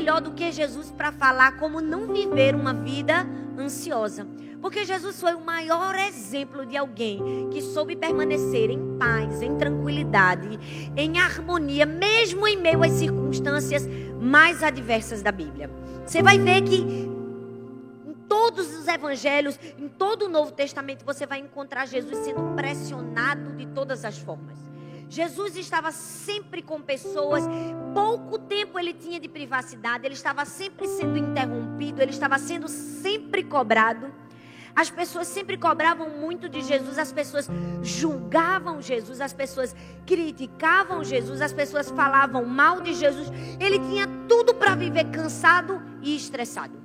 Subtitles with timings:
[0.00, 3.26] melhor do que Jesus para falar como não viver uma vida
[3.58, 4.26] ansiosa?
[4.58, 10.58] Porque Jesus foi o maior exemplo de alguém que soube permanecer em paz, em tranquilidade,
[10.96, 13.86] em harmonia, mesmo em meio às circunstâncias
[14.18, 15.70] mais adversas da Bíblia.
[16.06, 21.40] Você vai ver que em todos os evangelhos, em todo o Novo Testamento, você vai
[21.40, 24.69] encontrar Jesus sendo pressionado de todas as formas.
[25.10, 27.42] Jesus estava sempre com pessoas,
[27.92, 33.42] pouco tempo ele tinha de privacidade, ele estava sempre sendo interrompido, ele estava sendo sempre
[33.42, 34.14] cobrado.
[34.72, 37.50] As pessoas sempre cobravam muito de Jesus, as pessoas
[37.82, 39.74] julgavam Jesus, as pessoas
[40.06, 43.32] criticavam Jesus, as pessoas falavam mal de Jesus.
[43.58, 46.78] Ele tinha tudo para viver cansado e estressado.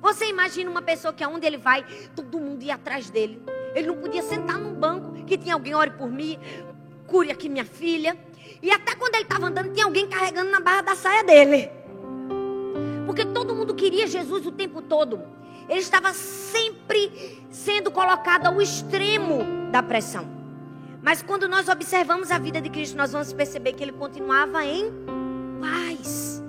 [0.00, 3.42] Você imagina uma pessoa que aonde ele vai, todo mundo ia atrás dele.
[3.74, 6.38] Ele não podia sentar num banco que tinha alguém ore por mim,
[7.12, 8.16] cure aqui minha filha.
[8.62, 11.70] E até quando ele estava andando, tinha alguém carregando na barra da saia dele.
[13.04, 15.20] Porque todo mundo queria Jesus o tempo todo.
[15.68, 20.26] Ele estava sempre sendo colocado ao extremo da pressão.
[21.02, 24.90] Mas quando nós observamos a vida de Cristo, nós vamos perceber que ele continuava em
[25.60, 26.42] paz.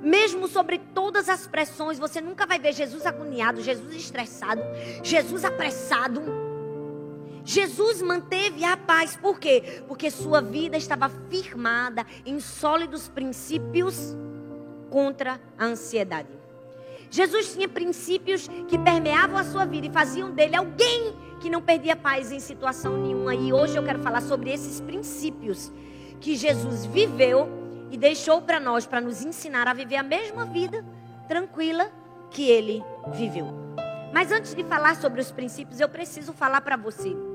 [0.00, 4.62] Mesmo sobre todas as pressões, você nunca vai ver Jesus agoniado, Jesus estressado,
[5.02, 6.45] Jesus apressado.
[7.46, 9.84] Jesus manteve a paz, por quê?
[9.86, 14.16] Porque sua vida estava firmada em sólidos princípios
[14.90, 16.28] contra a ansiedade.
[17.08, 21.94] Jesus tinha princípios que permeavam a sua vida e faziam dele alguém que não perdia
[21.94, 23.32] paz em situação nenhuma.
[23.32, 25.72] E hoje eu quero falar sobre esses princípios
[26.20, 27.48] que Jesus viveu
[27.92, 30.84] e deixou para nós, para nos ensinar a viver a mesma vida
[31.28, 31.92] tranquila
[32.28, 32.82] que ele
[33.14, 33.54] viveu.
[34.12, 37.25] Mas antes de falar sobre os princípios, eu preciso falar para você.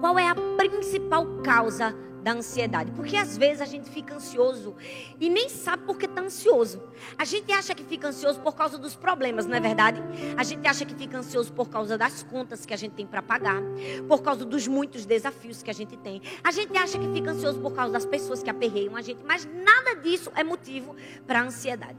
[0.00, 2.90] Qual é a principal causa da ansiedade.
[2.92, 4.74] Porque às vezes a gente fica ansioso
[5.20, 6.82] e nem sabe por que está ansioso.
[7.18, 10.02] A gente acha que fica ansioso por causa dos problemas, não é verdade?
[10.36, 13.20] A gente acha que fica ansioso por causa das contas que a gente tem para
[13.20, 13.62] pagar,
[14.08, 16.22] por causa dos muitos desafios que a gente tem.
[16.42, 19.46] A gente acha que fica ansioso por causa das pessoas que aperreiam a gente, mas
[19.46, 20.96] nada disso é motivo
[21.26, 21.98] para ansiedade.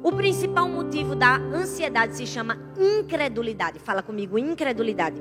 [0.00, 3.78] O principal motivo da ansiedade se chama incredulidade.
[3.78, 5.20] Fala comigo, incredulidade.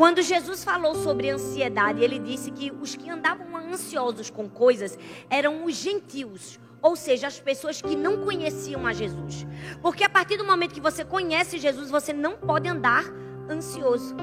[0.00, 5.66] Quando Jesus falou sobre ansiedade, ele disse que os que andavam ansiosos com coisas eram
[5.66, 9.46] os gentios, ou seja, as pessoas que não conheciam a Jesus.
[9.82, 13.04] Porque a partir do momento que você conhece Jesus, você não pode andar
[13.46, 14.16] ansioso.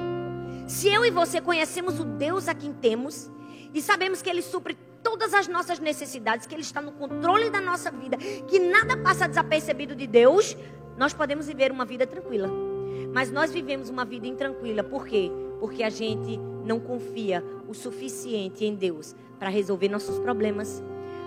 [0.66, 3.30] Se eu e você conhecemos o Deus a quem temos
[3.72, 7.60] e sabemos que ele supre todas as nossas necessidades, que ele está no controle da
[7.60, 10.56] nossa vida, que nada passa desapercebido de Deus,
[10.96, 12.50] nós podemos viver uma vida tranquila.
[13.14, 15.30] Mas nós vivemos uma vida intranquila, por quê?
[15.60, 20.82] Porque a gente não confia o suficiente em Deus para resolver nossos problemas,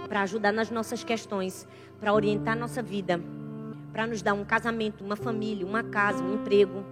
[0.07, 1.67] para ajudar nas nossas questões,
[1.99, 3.21] para orientar nossa vida,
[3.91, 6.83] para nos dar um casamento, uma família, uma casa, um emprego.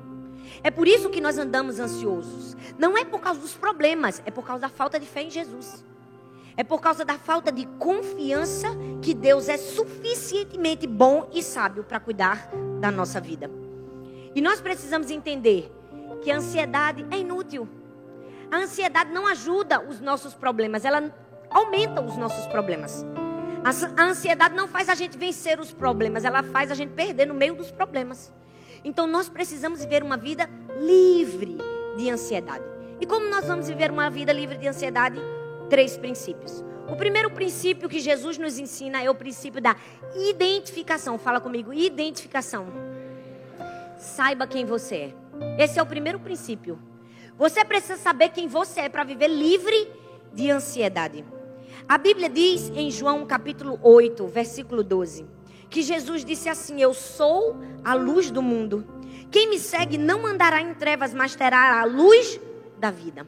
[0.63, 2.55] É por isso que nós andamos ansiosos.
[2.77, 5.83] Não é por causa dos problemas, é por causa da falta de fé em Jesus.
[6.57, 8.67] É por causa da falta de confiança
[9.01, 12.49] que Deus é suficientemente bom e sábio para cuidar
[12.81, 13.49] da nossa vida.
[14.35, 15.71] E nós precisamos entender
[16.21, 17.67] que a ansiedade é inútil.
[18.51, 21.13] A ansiedade não ajuda os nossos problemas, ela
[21.49, 23.05] aumenta os nossos problemas.
[23.63, 27.33] A ansiedade não faz a gente vencer os problemas, ela faz a gente perder no
[27.33, 28.31] meio dos problemas.
[28.83, 30.49] Então nós precisamos viver uma vida
[30.79, 31.57] livre
[31.97, 32.63] de ansiedade.
[32.99, 35.19] E como nós vamos viver uma vida livre de ansiedade?
[35.69, 36.63] Três princípios.
[36.87, 39.75] O primeiro princípio que Jesus nos ensina é o princípio da
[40.15, 41.19] identificação.
[41.19, 42.67] Fala comigo, identificação.
[43.97, 45.28] Saiba quem você é.
[45.57, 46.79] Esse é o primeiro princípio.
[47.37, 49.91] Você precisa saber quem você é para viver livre
[50.33, 51.23] de ansiedade.
[51.87, 55.25] A Bíblia diz em João capítulo 8, versículo 12,
[55.69, 58.85] que Jesus disse assim: Eu sou a luz do mundo.
[59.31, 62.39] Quem me segue não andará em trevas, mas terá a luz
[62.77, 63.25] da vida.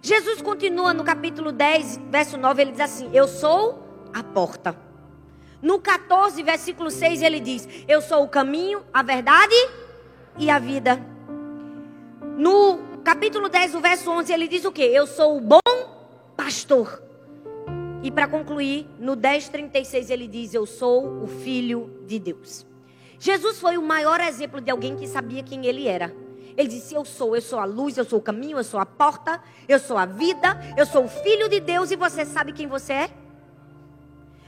[0.00, 3.82] Jesus continua no capítulo 10, verso 9, ele diz assim: Eu sou
[4.12, 4.76] a porta.
[5.60, 9.54] No 14, versículo 6, ele diz: Eu sou o caminho, a verdade
[10.38, 11.11] e a vida.
[12.36, 14.82] No capítulo 10, o verso 11, ele diz o que?
[14.82, 15.60] Eu sou o bom
[16.36, 17.02] pastor.
[18.02, 22.66] E para concluir, no 10:36 ele diz: Eu sou o filho de Deus.
[23.18, 26.14] Jesus foi o maior exemplo de alguém que sabia quem ele era.
[26.56, 28.86] Ele disse: Eu sou, eu sou a luz, eu sou o caminho, eu sou a
[28.86, 32.66] porta, eu sou a vida, eu sou o filho de Deus e você sabe quem
[32.66, 33.10] você é?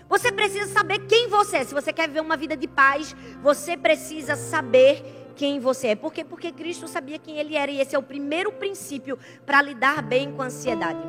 [0.08, 1.64] Você precisa saber quem você é.
[1.64, 5.94] Se você quer viver uma vida de paz, você precisa saber quem você é.
[5.94, 6.24] Por quê?
[6.24, 7.70] Porque Cristo sabia quem ele era.
[7.70, 11.00] E esse é o primeiro princípio para lidar bem com a ansiedade.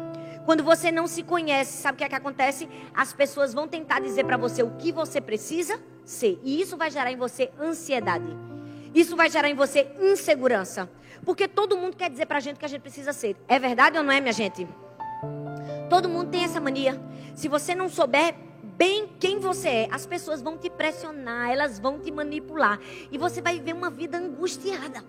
[0.45, 2.69] Quando você não se conhece, sabe o que é que acontece?
[2.93, 6.39] As pessoas vão tentar dizer para você o que você precisa ser.
[6.43, 8.27] E isso vai gerar em você ansiedade.
[8.93, 10.89] Isso vai gerar em você insegurança.
[11.25, 13.35] Porque todo mundo quer dizer pra gente que a gente precisa ser.
[13.47, 14.67] É verdade ou não é, minha gente?
[15.89, 17.01] Todo mundo tem essa mania.
[17.33, 18.35] Se você não souber
[18.77, 22.79] bem quem você é, as pessoas vão te pressionar, elas vão te manipular.
[23.11, 25.03] E você vai viver uma vida angustiada.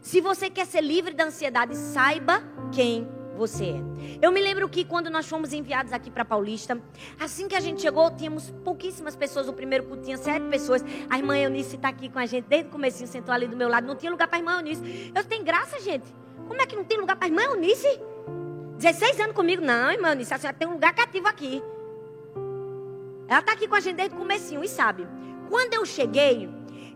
[0.00, 2.42] Se você quer ser livre da ansiedade, saiba
[2.72, 3.80] quem você é.
[4.22, 6.80] Eu me lembro que quando nós fomos enviados aqui para Paulista,
[7.20, 9.48] assim que a gente chegou, tínhamos pouquíssimas pessoas.
[9.48, 10.82] O primeiro culto tinha sete pessoas.
[11.10, 13.68] A irmã Eunice está aqui com a gente desde o começo, sentou ali do meu
[13.68, 13.86] lado.
[13.86, 15.12] Não tinha lugar para a irmã Eunice.
[15.14, 16.06] Eu tenho graça, gente.
[16.48, 18.00] Como é que não tem lugar para a irmã Eunice?
[18.78, 19.62] 16 anos comigo.
[19.62, 21.62] Não, irmã Eunice, a senhora tem um lugar cativo aqui.
[23.28, 25.06] Ela está aqui com a gente desde o comecinho e sabe.
[25.48, 26.48] Quando eu cheguei,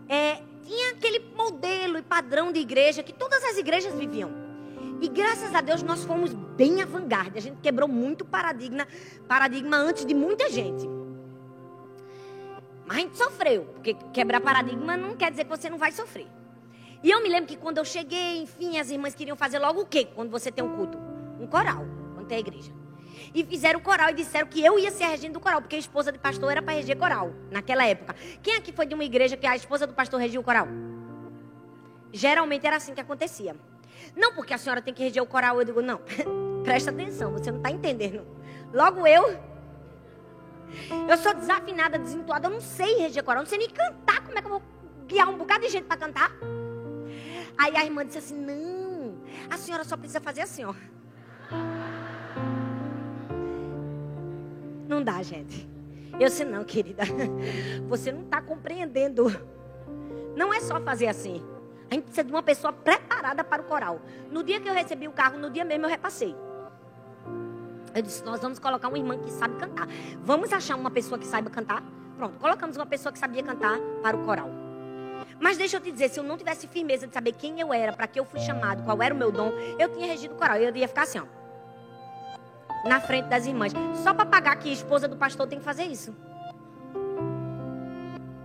[0.07, 4.31] é, tinha aquele modelo e padrão de igreja que todas as igrejas viviam.
[5.01, 7.39] E graças a Deus nós fomos bem à vanguarda.
[7.39, 8.87] A gente quebrou muito paradigma,
[9.27, 10.87] paradigma antes de muita gente.
[12.85, 16.27] Mas a gente sofreu, porque quebrar paradigma não quer dizer que você não vai sofrer.
[17.03, 19.85] E eu me lembro que quando eu cheguei, enfim, as irmãs queriam fazer logo o
[19.85, 20.05] quê?
[20.05, 20.99] Quando você tem um culto?
[21.39, 22.71] Um coral, quando tem a igreja.
[23.33, 25.79] E fizeram coral e disseram que eu ia ser a regente do coral, porque a
[25.79, 28.15] esposa do pastor era para reger coral, naquela época.
[28.41, 30.67] Quem aqui foi de uma igreja que a esposa do pastor regia o coral?
[32.11, 33.55] Geralmente era assim que acontecia.
[34.15, 35.59] Não, porque a senhora tem que reger o coral.
[35.59, 36.01] Eu digo, não,
[36.63, 38.25] presta atenção, você não está entendendo.
[38.73, 39.39] Logo eu,
[41.09, 44.21] eu sou desafinada, desentoada, eu não sei reger coral, eu não sei nem cantar.
[44.25, 44.63] Como é que eu vou
[45.07, 46.31] guiar um bocado de gente para cantar?
[47.57, 49.15] Aí a irmã disse assim: não,
[49.49, 50.73] a senhora só precisa fazer assim, ó.
[54.91, 55.65] Não dá, gente.
[56.19, 57.03] Eu disse, não, querida,
[57.87, 59.25] você não está compreendendo.
[60.35, 61.41] Não é só fazer assim.
[61.89, 64.01] A gente precisa de uma pessoa preparada para o coral.
[64.29, 66.35] No dia que eu recebi o carro, no dia mesmo eu repassei.
[67.95, 69.87] Eu disse: Nós vamos colocar uma irmã que sabe cantar.
[70.21, 71.81] Vamos achar uma pessoa que saiba cantar?
[72.17, 74.49] Pronto, colocamos uma pessoa que sabia cantar para o coral.
[75.39, 77.93] Mas deixa eu te dizer: se eu não tivesse firmeza de saber quem eu era,
[77.93, 80.57] para que eu fui chamado, qual era o meu dom, eu tinha regido o coral.
[80.57, 81.40] Eu ia ficar assim, ó.
[82.85, 83.73] Na frente das irmãs.
[84.03, 86.15] Só para pagar que a esposa do pastor tem que fazer isso.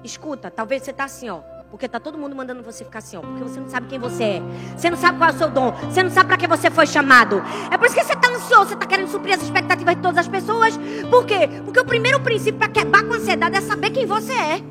[0.05, 1.41] Escuta, talvez você tá assim, ó.
[1.71, 3.21] Porque tá todo mundo mandando você ficar assim, ó.
[3.21, 4.43] Porque você não sabe quem você é.
[4.77, 5.73] Você não sabe qual é o seu dom.
[5.73, 7.43] Você não sabe para que você foi chamado.
[7.71, 8.71] É por isso que você tá ansioso.
[8.71, 10.79] Você tá querendo suprir as expectativas de todas as pessoas.
[11.11, 11.49] Por quê?
[11.65, 14.63] Porque o primeiro princípio para quebrar com a ansiedade é saber quem você é.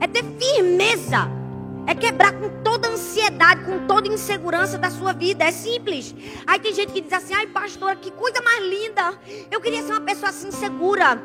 [0.00, 1.39] É ter firmeza.
[1.90, 5.42] É quebrar com toda ansiedade, com toda insegurança da sua vida.
[5.42, 6.14] É simples.
[6.46, 9.18] Aí tem gente que diz assim: ai, pastora, que coisa mais linda.
[9.50, 11.20] Eu queria ser uma pessoa assim segura.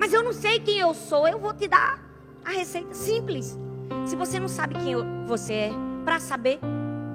[0.00, 1.28] Mas eu não sei quem eu sou.
[1.28, 2.02] Eu vou te dar
[2.42, 3.58] a receita simples.
[4.06, 4.94] Se você não sabe quem
[5.26, 5.70] você é,
[6.02, 6.60] para saber,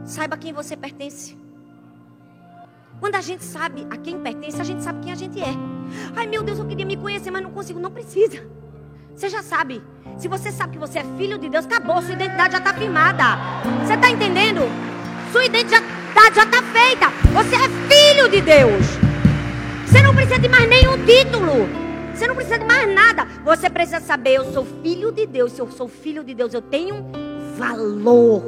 [0.03, 1.35] saiba quem você pertence.
[2.99, 5.55] Quando a gente sabe a quem pertence, a gente sabe quem a gente é.
[6.15, 7.79] Ai meu Deus, eu queria me conhecer, mas não consigo.
[7.79, 8.47] Não precisa.
[9.15, 9.81] Você já sabe.
[10.19, 12.01] Se você sabe que você é filho de Deus, acabou.
[12.01, 13.23] Sua identidade já está firmada.
[13.85, 14.63] Você está entendendo?
[15.31, 17.09] Sua identidade já está feita.
[17.31, 18.85] Você é filho de Deus.
[19.87, 21.69] Você não precisa de mais nenhum título.
[22.13, 23.25] Você não precisa de mais nada.
[23.45, 25.53] Você precisa saber: eu sou filho de Deus.
[25.53, 27.05] Se eu sou filho de Deus, eu tenho
[27.57, 28.43] valor.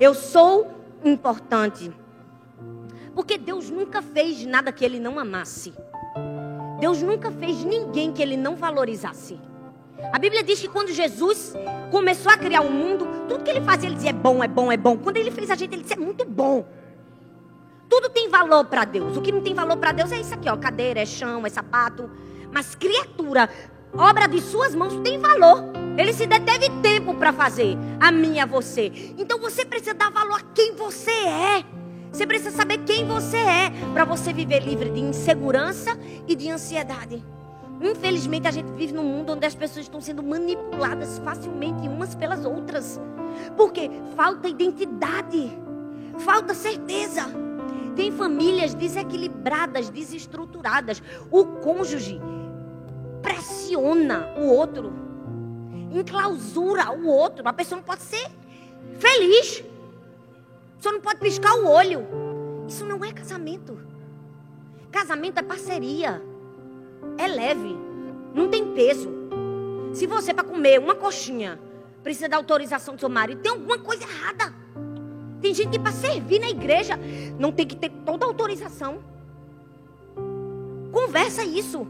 [0.00, 0.66] Eu sou
[1.04, 1.92] importante.
[3.14, 5.74] Porque Deus nunca fez nada que ele não amasse.
[6.80, 9.38] Deus nunca fez ninguém que ele não valorizasse.
[10.10, 11.54] A Bíblia diz que quando Jesus
[11.90, 14.72] começou a criar o mundo, tudo que ele fazia, ele dizia é bom, é bom,
[14.72, 14.96] é bom.
[14.96, 16.66] Quando ele fez a gente, ele disse é muito bom.
[17.88, 19.16] Tudo tem valor para Deus.
[19.16, 21.50] O que não tem valor para Deus é isso aqui, ó, cadeira, é chão, é
[21.50, 22.10] sapato.
[22.50, 23.48] Mas criatura,
[23.96, 25.64] obra de suas mãos tem valor.
[25.98, 28.90] Ele se deteve tempo para fazer a mim e a você.
[29.18, 31.64] Então você precisa dar valor a quem você é.
[32.10, 37.22] Você precisa saber quem você é para você viver livre de insegurança e de ansiedade.
[37.82, 42.44] Infelizmente, a gente vive num mundo onde as pessoas estão sendo manipuladas facilmente umas pelas
[42.44, 43.00] outras.
[43.56, 45.50] Porque falta identidade,
[46.18, 47.22] falta certeza.
[47.96, 51.02] Tem famílias desequilibradas, desestruturadas.
[51.30, 52.20] O cônjuge
[53.20, 54.92] pressiona o outro,
[55.90, 57.46] enclausura o outro.
[57.46, 58.30] A pessoa não pode ser
[58.98, 59.64] feliz.
[60.72, 62.06] A pessoa não pode piscar o olho.
[62.68, 63.78] Isso não é casamento.
[64.90, 66.31] Casamento é parceria.
[67.18, 67.76] É leve.
[68.34, 69.10] Não tem peso.
[69.92, 71.60] Se você, para comer uma coxinha,
[72.02, 74.54] precisa da autorização do seu marido, tem alguma coisa errada.
[75.40, 76.98] Tem gente que para servir na igreja
[77.38, 78.98] não tem que ter toda a autorização.
[80.92, 81.86] Conversa isso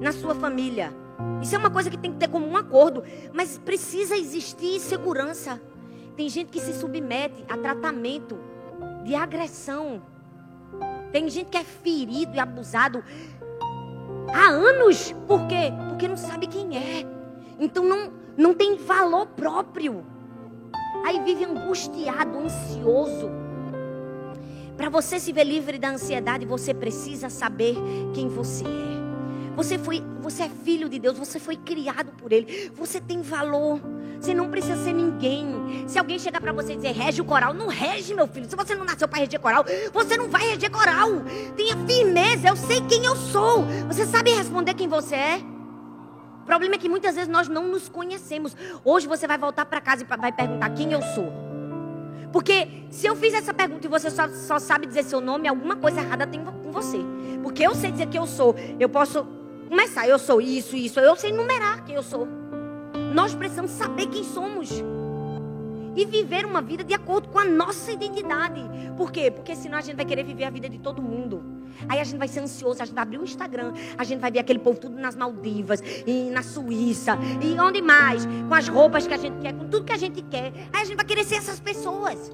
[0.00, 0.92] na sua família.
[1.40, 5.60] Isso é uma coisa que tem que ter como um acordo, mas precisa existir segurança.
[6.16, 8.38] Tem gente que se submete a tratamento
[9.04, 10.02] de agressão
[11.12, 13.04] Tem gente que é ferido e abusado
[14.32, 15.12] há anos.
[15.26, 15.72] Por quê?
[15.88, 17.06] Porque não sabe quem é.
[17.58, 20.04] Então não, não tem valor próprio.
[21.04, 23.30] Aí vive angustiado, ansioso.
[24.76, 27.76] Para você se ver livre da ansiedade, você precisa saber
[28.12, 29.54] quem você é.
[29.54, 32.70] Você foi, você é filho de Deus, você foi criado por ele.
[32.74, 33.80] Você tem valor.
[34.24, 35.84] Você não precisa ser ninguém.
[35.86, 38.48] Se alguém chegar para você e dizer rege o coral, não rege, meu filho.
[38.48, 39.62] Se você não nasceu para reger coral,
[39.92, 41.10] você não vai reger coral.
[41.54, 43.66] Tenha firmeza, eu sei quem eu sou.
[43.86, 45.40] Você sabe responder quem você é?
[46.40, 48.56] O problema é que muitas vezes nós não nos conhecemos.
[48.82, 51.30] Hoje você vai voltar para casa e vai perguntar quem eu sou.
[52.32, 55.76] Porque se eu fiz essa pergunta e você só, só sabe dizer seu nome, alguma
[55.76, 56.98] coisa errada tem com você.
[57.42, 58.56] Porque eu sei dizer quem eu sou.
[58.80, 59.26] Eu posso
[59.68, 60.98] começar, eu sou isso, isso.
[60.98, 62.26] Eu sei numerar quem eu sou.
[63.14, 64.70] Nós precisamos saber quem somos.
[65.96, 68.60] E viver uma vida de acordo com a nossa identidade.
[68.96, 69.30] Por quê?
[69.30, 71.40] Porque senão a gente vai querer viver a vida de todo mundo.
[71.88, 74.32] Aí a gente vai ser ansioso, a gente vai abrir o Instagram, a gente vai
[74.32, 78.26] ver aquele povo tudo nas Maldivas, e na Suíça, e onde mais?
[78.48, 80.52] Com as roupas que a gente quer, com tudo que a gente quer.
[80.72, 82.32] Aí a gente vai querer ser essas pessoas.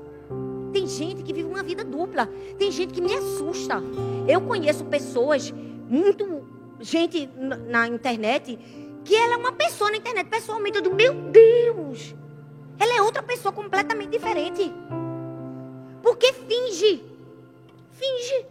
[0.73, 2.27] Tem gente que vive uma vida dupla.
[2.59, 3.83] Tem gente que me assusta.
[4.27, 5.53] Eu conheço pessoas
[5.89, 6.43] muito
[6.81, 7.29] gente
[7.69, 8.59] na internet
[9.05, 10.29] que ela é uma pessoa na internet.
[10.29, 12.15] Pessoalmente, eu digo, meu Deus,
[12.79, 14.73] ela é outra pessoa completamente diferente.
[16.03, 17.05] Porque finge.
[17.93, 18.47] Finge.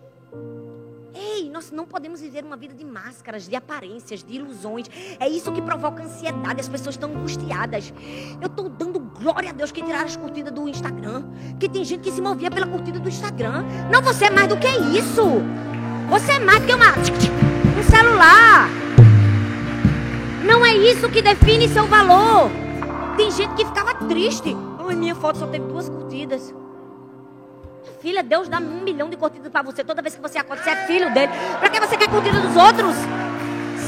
[1.13, 4.86] Ei, nós não podemos viver uma vida de máscaras, de aparências, de ilusões.
[5.20, 6.62] É isso que provoca ansiedade.
[6.62, 7.91] As pessoas estão angustiadas.
[8.39, 11.24] Eu estou dando glória a Deus que tiraram as curtidas do Instagram.
[11.60, 13.65] Que tem gente que se movia pela curtida do Instagram.
[13.91, 15.24] Não, você é mais do que isso.
[16.10, 18.88] Você é mais do que uma um celular.
[20.50, 22.50] Não é isso que define seu valor.
[23.15, 24.58] Tem gente que ficava triste.
[24.79, 26.51] Ai, minha foto só teve duas curtidas.
[28.01, 30.63] Filha, Deus dá um milhão de curtidas para você toda vez que você acorda.
[30.63, 31.32] Você é filho dele.
[31.60, 32.96] Para que você quer curtida dos outros?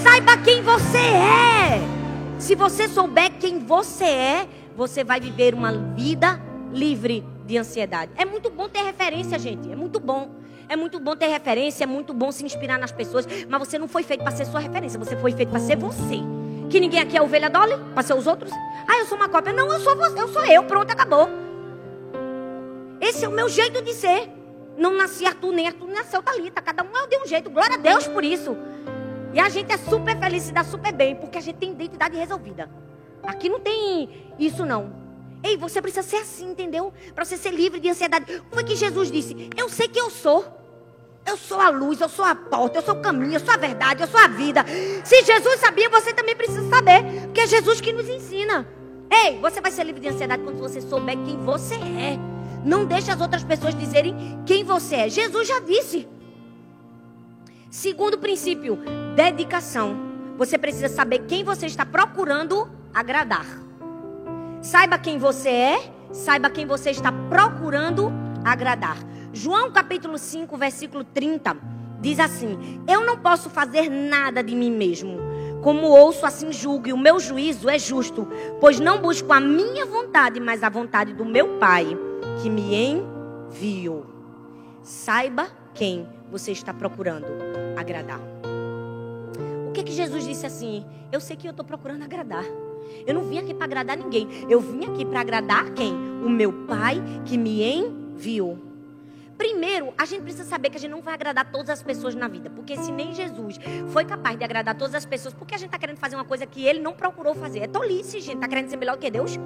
[0.03, 1.81] Saiba quem você é.
[2.37, 6.39] Se você souber quem você é, você vai viver uma vida
[6.71, 8.11] livre de ansiedade.
[8.15, 9.71] É muito bom ter referência, gente.
[9.71, 10.29] É muito bom.
[10.69, 13.89] É muito bom ter referência, é muito bom se inspirar nas pessoas, mas você não
[13.89, 16.21] foi feito para ser sua referência, você foi feito para ser você.
[16.71, 18.49] Que ninguém aqui é ovelha Dolly, para ser os outros.
[18.87, 19.51] Ah, eu sou uma cópia.
[19.51, 21.27] Não, eu sou você, eu sou eu, pronto, acabou.
[23.01, 24.29] Esse é o meu jeito de ser.
[24.77, 26.61] Não nasci Arthur, nem Arthur nasceu Thalita.
[26.61, 27.49] Cada um é de um jeito.
[27.49, 28.55] Glória a Deus por isso.
[29.33, 32.15] E a gente é super feliz e dá super bem, porque a gente tem identidade
[32.15, 32.69] resolvida.
[33.23, 34.93] Aqui não tem isso, não.
[35.43, 36.93] Ei, você precisa ser assim, entendeu?
[37.13, 38.41] Para você ser livre de ansiedade.
[38.49, 39.49] Como é que Jesus disse?
[39.57, 40.60] Eu sei que eu sou.
[41.25, 43.57] Eu sou a luz, eu sou a porta, eu sou o caminho, eu sou a
[43.57, 44.65] verdade, eu sou a vida.
[45.03, 47.03] Se Jesus sabia, você também precisa saber.
[47.25, 48.67] Porque é Jesus que nos ensina.
[49.09, 52.17] Ei, você vai ser livre de ansiedade quando você souber quem você é.
[52.63, 55.09] Não deixe as outras pessoas dizerem quem você é.
[55.09, 56.07] Jesus já disse.
[57.69, 58.79] Segundo princípio,
[59.15, 59.95] dedicação.
[60.37, 63.45] Você precisa saber quem você está procurando agradar.
[64.61, 68.11] Saiba quem você é, saiba quem você está procurando
[68.43, 68.97] agradar.
[69.33, 71.57] João capítulo 5, versículo 30
[72.01, 75.19] diz assim: Eu não posso fazer nada de mim mesmo.
[75.61, 78.27] Como ouço, assim julgo, e o meu juízo é justo,
[78.59, 81.85] pois não busco a minha vontade, mas a vontade do meu Pai,
[82.41, 84.07] que me enviou.
[84.81, 87.27] Saiba quem você está procurando
[87.77, 88.19] agradar.
[89.67, 90.83] O que que Jesus disse assim?
[91.11, 92.43] Eu sei que eu estou procurando agradar.
[93.05, 94.27] Eu não vim aqui para agradar ninguém.
[94.49, 95.93] Eu vim aqui para agradar quem?
[95.93, 98.70] O meu Pai que me enviou.
[99.41, 102.27] Primeiro, a gente precisa saber que a gente não vai agradar todas as pessoas na
[102.27, 102.47] vida.
[102.47, 103.59] Porque se nem Jesus
[103.91, 106.23] foi capaz de agradar todas as pessoas, por que a gente está querendo fazer uma
[106.23, 107.61] coisa que ele não procurou fazer?
[107.61, 108.35] É tolice, gente.
[108.35, 109.39] Está querendo ser melhor que Deus?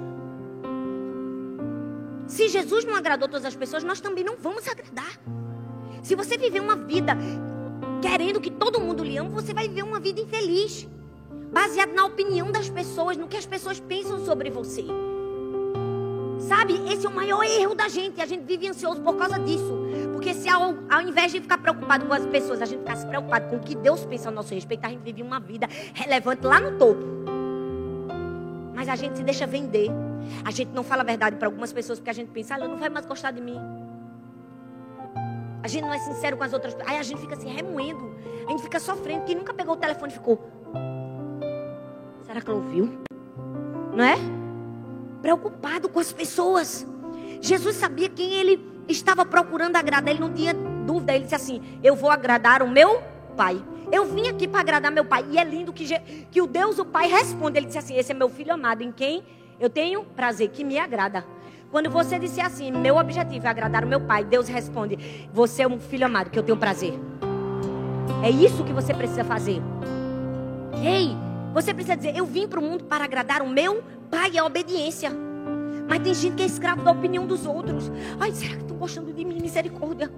[2.26, 5.18] Se Jesus não agradou todas as pessoas, nós também não vamos agradar.
[6.02, 7.16] Se você viver uma vida
[8.02, 10.86] querendo que todo mundo lhe ame, você vai viver uma vida infeliz.
[11.50, 14.84] Baseado na opinião das pessoas, no que as pessoas pensam sobre você.
[16.46, 18.20] Sabe, esse é o maior erro da gente.
[18.20, 19.76] A gente vive ansioso por causa disso.
[20.12, 23.06] Porque se ao, ao invés de ficar preocupado com as pessoas, a gente ficar se
[23.06, 26.46] preocupado com o que Deus pensa a nosso respeito, a gente vive uma vida relevante
[26.46, 27.02] lá no topo.
[28.74, 29.90] Mas a gente se deixa vender.
[30.44, 32.68] A gente não fala a verdade para algumas pessoas porque a gente pensa, ah, ela
[32.68, 33.58] não vai mais gostar de mim.
[35.64, 36.92] A gente não é sincero com as outras pessoas.
[36.92, 38.14] Aí a gente fica se remoendo.
[38.46, 39.24] A gente fica sofrendo.
[39.24, 40.48] Quem nunca pegou o telefone e ficou.
[42.22, 43.00] Será que ela ouviu?
[43.92, 44.45] Não é?
[45.26, 46.86] Preocupado com as pessoas.
[47.40, 51.12] Jesus sabia quem ele estava procurando agradar, ele não tinha dúvida.
[51.12, 53.02] Ele disse assim: Eu vou agradar o meu
[53.36, 53.60] pai.
[53.90, 55.24] Eu vim aqui para agradar meu pai.
[55.32, 55.84] E é lindo que,
[56.30, 57.58] que o Deus, o pai, responde.
[57.58, 59.24] Ele disse assim: Esse é meu filho amado, em quem
[59.58, 61.24] eu tenho prazer, que me agrada.
[61.72, 64.96] Quando você disser assim, meu objetivo é agradar o meu pai, Deus responde:
[65.32, 66.94] Você é um filho amado que eu tenho prazer.
[68.22, 69.60] É isso que você precisa fazer.
[70.84, 71.25] Ei,
[71.56, 75.10] você precisa dizer: Eu vim para o mundo para agradar o meu pai, é obediência.
[75.88, 77.90] Mas tem gente que é escravo da opinião dos outros.
[78.20, 79.40] Ai, será que estão gostando de mim?
[79.40, 80.12] Misericórdia.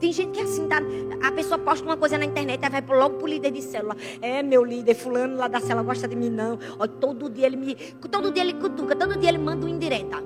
[0.00, 0.78] Tem gente que é assim, tá?
[1.22, 3.94] a pessoa posta uma coisa na internet, aí vai logo pro líder de célula.
[4.20, 6.58] É, meu líder, fulano lá da célula gosta de mim, não.
[6.76, 7.76] Ó, todo dia ele me.
[8.10, 10.16] Todo dia ele cutuca, todo dia ele manda uma indireta.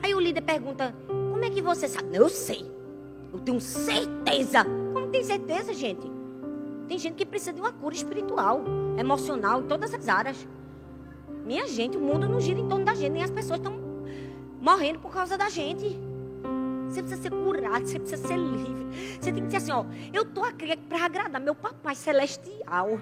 [0.00, 2.16] Aí o líder pergunta: Como é que você sabe?
[2.16, 2.64] Eu sei.
[3.32, 4.64] Eu tenho certeza.
[4.92, 6.19] Como tem certeza, gente?
[6.90, 8.64] Tem gente que precisa de uma cura espiritual,
[8.98, 10.48] emocional, em todas as áreas.
[11.46, 13.78] Minha gente, o mundo não gira em torno da gente, nem as pessoas estão
[14.60, 15.96] morrendo por causa da gente.
[16.88, 18.88] Você precisa ser curado, você precisa ser livre.
[19.20, 22.98] Você tem que dizer assim, ó, eu tô aqui para agradar meu papai celestial.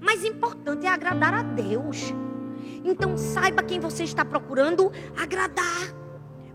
[0.00, 2.12] Mas importante é agradar a Deus.
[2.84, 5.94] Então saiba quem você está procurando agradar.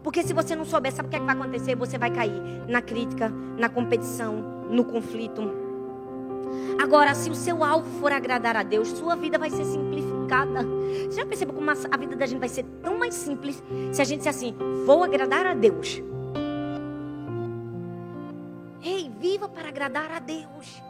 [0.04, 1.78] Porque se você não souber, sabe o que, é que vai acontecer?
[1.78, 4.36] Você vai cair na crítica, na competição,
[4.70, 5.63] no conflito.
[6.82, 10.64] Agora, se o seu alvo for agradar a Deus, sua vida vai ser simplificada.
[11.06, 14.06] Você já percebeu como a vida da gente vai ser tão mais simples se a
[14.06, 14.56] gente disser assim:
[14.86, 16.02] vou agradar a Deus?
[18.84, 20.82] Ei, viva para agradar a Deus.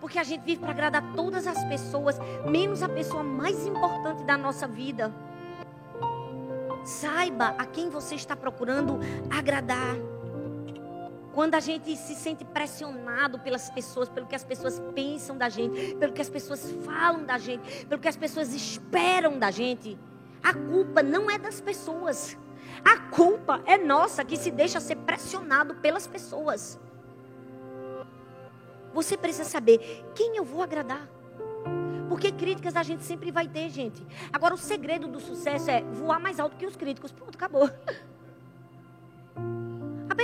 [0.00, 2.18] Porque a gente vive para agradar todas as pessoas,
[2.48, 5.12] menos a pessoa mais importante da nossa vida.
[6.84, 9.96] Saiba a quem você está procurando agradar.
[11.36, 15.94] Quando a gente se sente pressionado pelas pessoas, pelo que as pessoas pensam da gente,
[15.96, 19.98] pelo que as pessoas falam da gente, pelo que as pessoas esperam da gente,
[20.42, 22.38] a culpa não é das pessoas.
[22.82, 26.80] A culpa é nossa que se deixa ser pressionado pelas pessoas.
[28.94, 31.06] Você precisa saber quem eu vou agradar.
[32.08, 34.02] Porque críticas a gente sempre vai ter, gente.
[34.32, 37.12] Agora, o segredo do sucesso é voar mais alto que os críticos.
[37.12, 37.68] Pronto, acabou.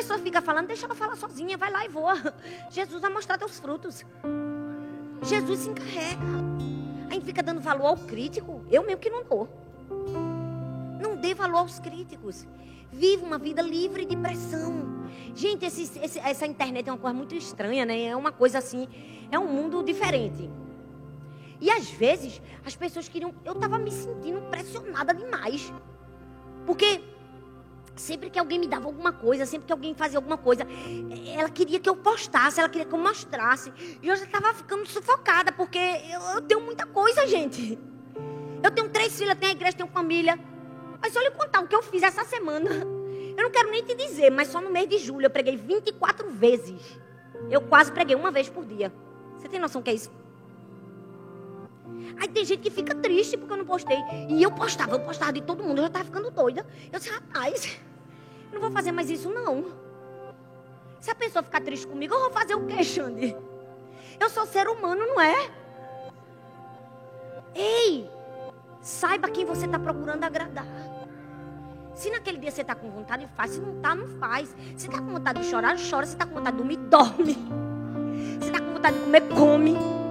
[0.02, 2.14] Pessoa fica falando, deixa ela falar sozinha, vai lá e voa.
[2.70, 4.04] Jesus vai mostrar teus frutos.
[5.22, 6.20] Jesus se encarrega.
[7.08, 8.64] A gente fica dando valor ao crítico.
[8.68, 9.48] Eu mesmo que não dou.
[11.00, 12.44] Não dê valor aos críticos.
[12.90, 15.06] Vive uma vida livre de pressão.
[15.36, 18.06] Gente, esse, esse, essa internet é uma coisa muito estranha, né?
[18.06, 18.88] É uma coisa assim,
[19.30, 20.50] é um mundo diferente.
[21.60, 23.32] E às vezes as pessoas queriam.
[23.44, 25.72] Eu estava me sentindo pressionada demais.
[26.66, 27.00] Porque
[27.94, 30.66] sempre que alguém me dava alguma coisa, sempre que alguém fazia alguma coisa,
[31.34, 33.72] ela queria que eu postasse, ela queria que eu mostrasse.
[34.02, 37.78] E eu já estava ficando sufocada, porque eu, eu, tenho muita coisa, gente.
[38.62, 40.38] Eu tenho três filhas, tenho a igreja, tenho família.
[41.00, 42.70] Mas olha contar o que eu fiz essa semana.
[43.34, 46.28] Eu não quero nem te dizer, mas só no mês de julho eu preguei 24
[46.28, 47.00] vezes.
[47.50, 48.92] Eu quase preguei uma vez por dia.
[49.38, 50.10] Você tem noção do que é isso?
[52.20, 53.98] Aí tem gente que fica triste porque eu não postei.
[54.28, 56.66] E eu postava, eu postava de todo mundo, eu já estava ficando doida.
[56.92, 57.78] Eu disse, rapaz,
[58.52, 59.66] não vou fazer mais isso não.
[61.00, 63.36] Se a pessoa ficar triste comigo, eu vou fazer o quê, Xande?
[64.20, 65.50] Eu sou ser humano, não é?
[67.54, 68.08] Ei,
[68.80, 70.66] saiba quem você está procurando agradar.
[71.94, 73.52] Se naquele dia você está com vontade, faz.
[73.52, 74.54] Se não está, não faz.
[74.76, 76.06] Se está com vontade de chorar, chora.
[76.06, 77.34] Se está com vontade de dormir, dorme.
[78.40, 80.01] Se está com vontade de comer, come.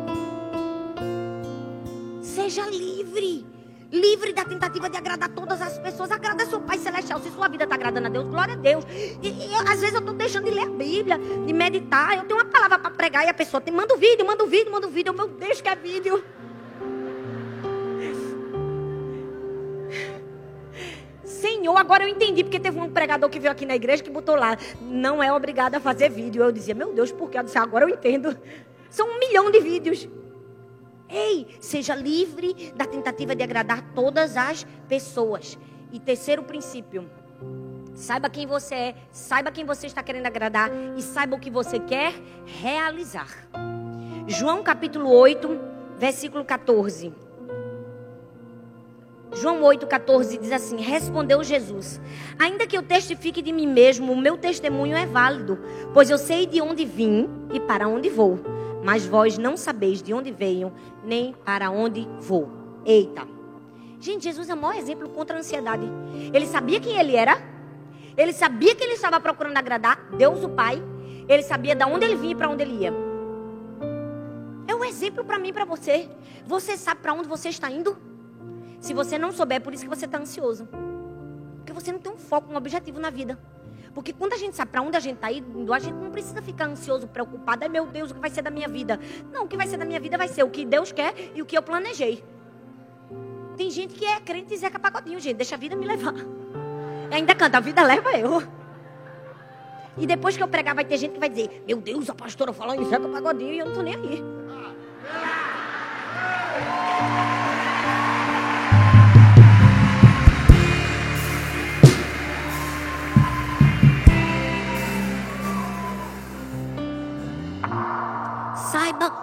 [2.36, 3.46] Seja livre.
[3.92, 6.12] Livre da tentativa de agradar todas as pessoas.
[6.12, 7.20] Agrada seu Pai Celestial.
[7.20, 8.86] Se sua vida está agradando a Deus, glória a Deus.
[9.22, 12.18] E, e às vezes eu estou deixando de ler a Bíblia, de meditar.
[12.18, 14.46] Eu tenho uma palavra para pregar e a pessoa tem, manda o um vídeo, manda
[14.46, 15.14] o um vídeo, manda o um vídeo.
[15.14, 16.24] Meu Deus, que é vídeo.
[21.26, 24.36] Senhor, agora eu entendi, porque teve um pregador que veio aqui na igreja que botou
[24.36, 26.42] lá, não é obrigado a fazer vídeo.
[26.42, 27.40] Eu dizia, meu Deus, por quê?
[27.40, 28.38] Eu disse, agora eu entendo.
[28.90, 30.08] São um milhão de vídeos.
[31.12, 35.60] Ei, seja livre da tentativa de agradar todas as pessoas.
[35.92, 37.10] E terceiro princípio,
[37.94, 41.80] saiba quem você é, saiba quem você está querendo agradar e saiba o que você
[41.80, 42.14] quer
[42.46, 43.28] realizar.
[44.26, 45.50] João capítulo 8,
[45.98, 47.14] versículo 14.
[49.34, 52.00] João 8,14 diz assim: Respondeu Jesus:
[52.40, 55.60] Ainda que eu testifique de mim mesmo, o meu testemunho é válido,
[55.94, 58.61] pois eu sei de onde vim e para onde vou.
[58.84, 62.50] Mas vós não sabeis de onde venho, nem para onde vou.
[62.86, 63.28] Eita.
[64.00, 65.86] Gente, Jesus é o maior exemplo contra a ansiedade.
[66.34, 67.38] Ele sabia quem ele era.
[68.18, 70.82] Ele sabia que ele estava procurando agradar Deus o Pai.
[71.28, 72.94] Ele sabia de onde ele vinha e para onde ele ia.
[74.68, 76.10] É um exemplo para mim e para você.
[76.46, 77.96] Você sabe para onde você está indo?
[78.80, 80.68] Se você não souber, é por isso que você está ansioso.
[81.58, 83.38] Porque você não tem um foco, um objetivo na vida.
[83.94, 86.42] Porque quando a gente sabe para onde a gente está indo, a gente não precisa
[86.42, 87.64] ficar ansioso, preocupado.
[87.64, 89.00] Ai meu Deus, o que vai ser da minha vida?
[89.32, 91.42] Não, o que vai ser da minha vida vai ser o que Deus quer e
[91.42, 92.24] o que eu planejei.
[93.58, 95.36] Tem gente que é crente e Zeca Pagodinho, gente.
[95.36, 96.16] Deixa a vida me levar.
[97.12, 98.42] E ainda canta, a vida leva eu.
[99.98, 102.54] E depois que eu pregar, vai ter gente que vai dizer: Meu Deus, a pastora
[102.54, 104.24] falou em Zeca Pagodinho e eu não tô nem aí.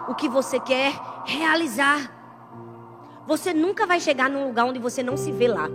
[0.09, 0.93] O que você quer
[1.25, 2.15] realizar.
[3.27, 5.69] Você nunca vai chegar num lugar onde você não se vê lá.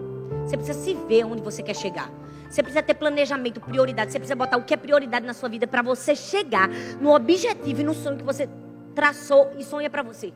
[0.45, 2.09] Você precisa se ver onde você quer chegar.
[2.49, 4.11] Você precisa ter planejamento, prioridade.
[4.11, 6.67] Você precisa botar o que é prioridade na sua vida para você chegar
[6.99, 8.49] no objetivo e no sonho que você
[8.93, 10.33] traçou e sonha para você.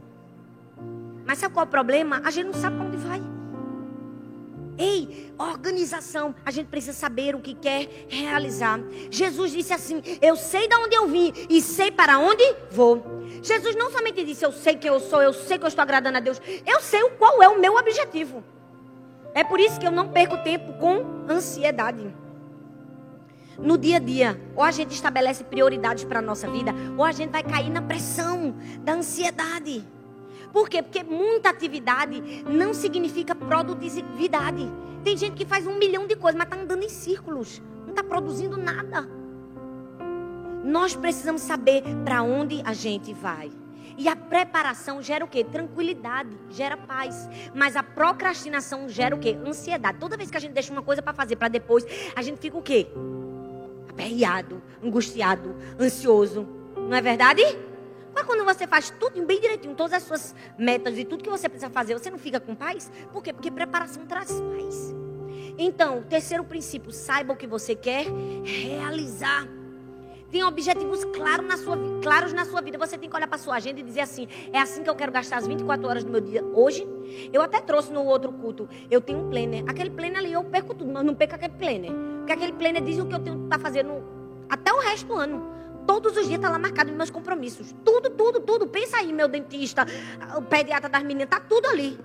[1.26, 2.22] Mas sabe qual é o problema?
[2.24, 3.37] A gente não sabe para onde vai.
[4.78, 6.36] Ei, organização.
[6.46, 8.80] A gente precisa saber o que quer realizar.
[9.10, 13.04] Jesus disse assim: Eu sei de onde eu vim e sei para onde vou.
[13.42, 16.18] Jesus não somente disse: Eu sei que eu sou, eu sei que eu estou agradando
[16.18, 16.40] a Deus.
[16.66, 18.44] Eu sei qual é o meu objetivo.
[19.34, 22.14] É por isso que eu não perco tempo com ansiedade.
[23.58, 27.12] No dia a dia, ou a gente estabelece prioridades para a nossa vida, ou a
[27.12, 29.84] gente vai cair na pressão da ansiedade.
[30.58, 30.82] Por quê?
[30.82, 34.68] Porque muita atividade não significa produtividade.
[35.04, 38.04] Tem gente que faz um milhão de coisas, mas está andando em círculos, não está
[38.04, 39.08] produzindo nada.
[40.64, 43.52] Nós precisamos saber para onde a gente vai.
[44.00, 45.44] E a preparação gera o quê?
[45.44, 47.30] Tranquilidade, gera paz.
[47.54, 49.38] Mas a procrastinação gera o quê?
[49.46, 50.00] Ansiedade.
[50.00, 52.58] Toda vez que a gente deixa uma coisa para fazer para depois, a gente fica
[52.58, 52.88] o quê?
[53.88, 56.48] Aperreado, angustiado, ansioso.
[56.76, 57.44] Não é verdade?
[58.18, 61.48] Mas quando você faz tudo bem direitinho, todas as suas metas e tudo que você
[61.48, 62.92] precisa fazer, você não fica com paz?
[63.14, 63.32] Por quê?
[63.32, 64.96] Porque preparação traz paz.
[65.56, 68.08] Então, terceiro princípio, saiba o que você quer
[68.44, 69.48] realizar.
[70.32, 72.76] Tem objetivos claros na, sua, claros na sua vida.
[72.80, 75.12] Você tem que olhar para sua agenda e dizer assim: é assim que eu quero
[75.12, 76.88] gastar as 24 horas do meu dia hoje.
[77.32, 78.68] Eu até trouxe no outro culto.
[78.90, 79.64] Eu tenho um planner.
[79.68, 81.92] Aquele planner ali eu perco tudo, mas não perco aquele planner.
[82.18, 84.04] Porque aquele planner diz o que eu tenho que tá fazendo
[84.50, 85.57] até o resto do ano.
[85.88, 87.74] Todos os dias está lá marcado meus compromissos.
[87.84, 88.68] Tudo, tudo, tudo.
[88.68, 89.86] Pensa aí, meu dentista,
[90.36, 91.98] o pediatra das meninas, tá tudo ali.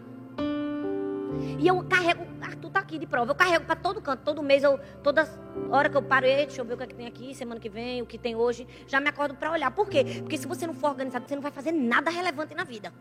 [1.58, 4.62] E eu carrego, Arthur tá aqui de prova, eu carrego para todo canto, todo mês,
[4.62, 5.28] eu, toda
[5.70, 7.68] hora que eu paro, deixa eu ver o que, é que tem aqui, semana que
[7.68, 9.70] vem, o que tem hoje, já me acordo para olhar.
[9.70, 10.04] Por quê?
[10.20, 12.92] Porque se você não for organizado, você não vai fazer nada relevante na vida.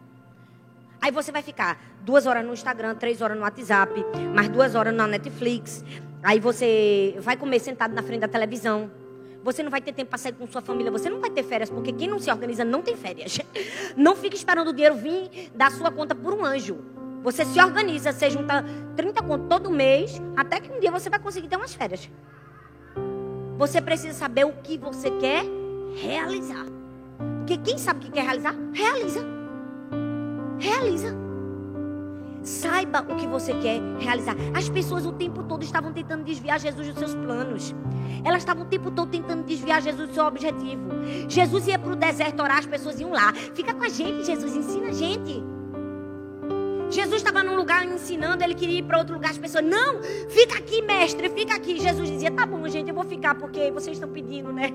[1.02, 3.94] Aí você vai ficar duas horas no Instagram, três horas no WhatsApp,
[4.36, 5.84] mais duas horas na Netflix.
[6.22, 8.91] Aí você vai comer sentado na frente da televisão.
[9.44, 10.92] Você não vai ter tempo para sair com sua família.
[10.92, 13.40] Você não vai ter férias, porque quem não se organiza não tem férias.
[13.98, 16.78] Não fique esperando o dinheiro vir da sua conta por um anjo.
[17.24, 18.64] Você se organiza, você junta
[18.96, 22.10] 30 contos todo mês, até que um dia você vai conseguir ter umas férias.
[23.58, 25.44] Você precisa saber o que você quer
[25.96, 26.66] realizar.
[27.38, 29.20] Porque quem sabe o que quer realizar, realiza.
[30.58, 31.21] Realiza.
[32.44, 34.36] Saiba o que você quer realizar.
[34.56, 37.76] As pessoas o tempo todo estavam tentando desviar Jesus dos seus planos.
[38.24, 40.90] Elas estavam o tempo todo tentando desviar Jesus do seu objetivo.
[41.28, 43.34] Jesus ia para o deserto orar, as pessoas iam lá.
[43.54, 45.44] Fica com a gente, Jesus, ensina a gente.
[46.90, 49.32] Jesus estava num lugar ensinando, ele queria ir para outro lugar.
[49.32, 51.80] As pessoas, não, fica aqui, mestre, fica aqui.
[51.80, 54.72] Jesus dizia, tá bom, gente, eu vou ficar porque vocês estão pedindo, né?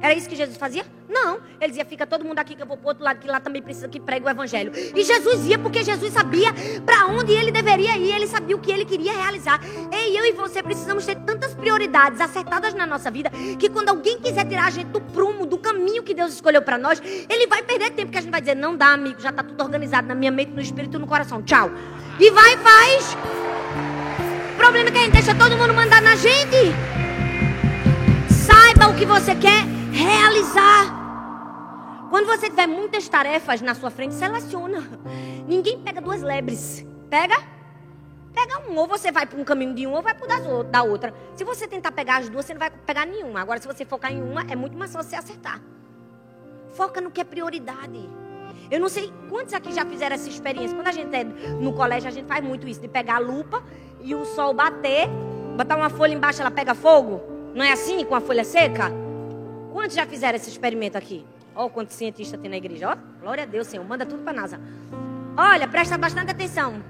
[0.00, 0.84] Era isso que Jesus fazia?
[1.08, 1.38] Não.
[1.60, 3.60] Ele dizia: fica todo mundo aqui que eu vou para outro lado, que lá também
[3.60, 4.72] precisa que pregue o evangelho.
[4.94, 6.52] E Jesus ia porque Jesus sabia
[6.86, 9.60] para onde ele deveria ir, ele sabia o que ele queria realizar.
[9.92, 14.20] E eu e você precisamos ter tantas prioridades acertadas na nossa vida que quando alguém
[14.20, 17.62] quiser tirar a gente do prumo, do caminho que Deus escolheu para nós, ele vai
[17.62, 20.14] perder tempo, que a gente vai dizer: não dá, amigo, já está tudo organizado na
[20.14, 21.42] minha mente, no espírito e no coração.
[21.42, 21.70] Tchau.
[22.20, 23.16] E vai faz.
[24.52, 26.74] O problema é que a gente deixa todo mundo mandar na gente.
[28.30, 30.96] Saiba o que você quer realizar.
[32.10, 34.82] Quando você tiver muitas tarefas na sua frente, seleciona.
[35.46, 36.86] Ninguém pega duas lebres.
[37.10, 37.36] Pega?
[38.32, 38.76] Pega um.
[38.76, 41.12] Ou você vai para um caminho de um, ou vai para o da outra.
[41.34, 43.40] Se você tentar pegar as duas, você não vai pegar nenhuma.
[43.40, 45.60] Agora, se você focar em uma, é muito mais fácil você acertar.
[46.70, 48.08] Foca no que é prioridade.
[48.70, 50.76] Eu não sei quantos aqui já fizeram essa experiência.
[50.76, 53.62] Quando a gente é no colégio, a gente faz muito isso, de pegar a lupa
[54.00, 55.08] e o sol bater,
[55.56, 57.20] botar uma folha embaixo, ela pega fogo.
[57.54, 59.07] Não é assim com a folha seca?
[59.78, 61.24] Quantos já fizeram esse experimento aqui?
[61.54, 62.90] Olha o quanto cientista tem na igreja.
[62.90, 63.86] Ó, glória a Deus, Senhor.
[63.86, 64.60] Manda tudo para NASA.
[65.36, 66.82] Olha, presta bastante atenção.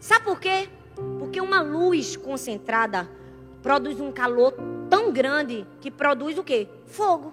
[0.00, 0.68] Sabe por quê?
[1.20, 3.08] Porque uma luz concentrada
[3.62, 4.56] produz um calor
[4.90, 6.68] tão grande que produz o quê?
[6.84, 7.32] Fogo.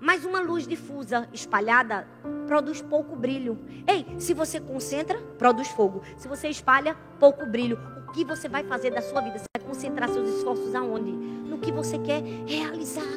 [0.00, 2.08] Mas uma luz difusa, espalhada,
[2.48, 3.60] produz pouco brilho.
[3.86, 6.02] Ei, se você concentra, produz fogo.
[6.16, 7.78] Se você espalha, pouco brilho.
[8.08, 9.49] O que você vai fazer da sua vida?
[9.66, 11.10] Concentrar seus esforços aonde?
[11.10, 13.12] No que você quer realizar.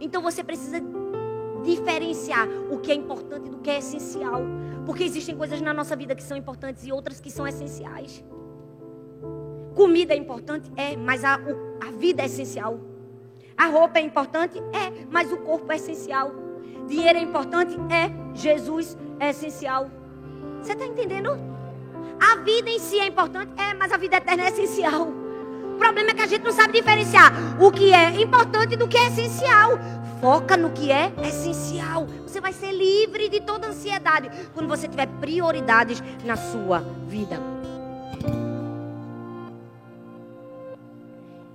[0.00, 0.82] Então você precisa
[1.64, 4.42] diferenciar o que é importante do que é essencial.
[4.84, 8.22] Porque existem coisas na nossa vida que são importantes e outras que são essenciais.
[9.74, 10.70] Comida é importante?
[10.76, 12.78] É, mas a, a vida é essencial.
[13.56, 14.58] A roupa é importante?
[14.58, 16.32] É, mas o corpo é essencial.
[16.86, 17.74] Dinheiro é importante?
[17.90, 19.90] É, Jesus é essencial.
[20.60, 21.30] Você está entendendo?
[22.20, 23.52] A vida em si é importante?
[23.56, 25.23] É, mas a vida eterna é essencial.
[25.74, 28.96] O problema é que a gente não sabe diferenciar o que é importante do que
[28.96, 29.72] é essencial.
[30.20, 32.06] Foca no que é essencial.
[32.26, 37.40] Você vai ser livre de toda ansiedade quando você tiver prioridades na sua vida.